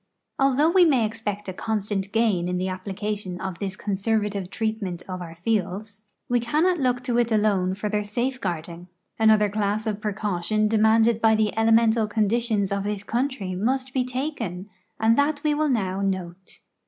[0.39, 5.03] Al though we may ex{)ect a constant gain in the api)lication of this conservative treatment
[5.07, 8.87] of our fields, we cannot look to it alone for their safeguarding.
[9.19, 14.67] Another class of ])recaution demanded b\" the elemental conditions of this country must be taken,
[14.99, 16.57] and that we will now note.